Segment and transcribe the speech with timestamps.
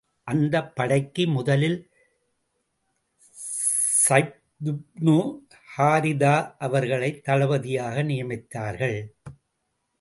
[0.27, 1.77] அந்தப் படைக்கு முதலில்
[4.09, 5.17] ஸைதுப்னு
[5.77, 6.35] ஹாரிதா
[6.59, 8.97] அவர்களைத் தளபதியாக நியமித்தார்கள்.